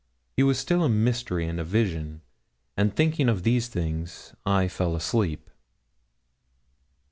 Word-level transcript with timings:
He 0.35 0.41
was 0.41 0.57
still 0.57 0.83
a 0.83 0.89
mystery 0.89 1.47
and 1.47 1.59
a 1.59 1.63
vision; 1.63 2.21
and 2.75 2.91
thinking 2.95 3.29
of 3.29 3.43
these 3.43 3.67
things 3.67 4.33
I 4.47 4.67
fell 4.67 4.95
asleep. 4.95 5.47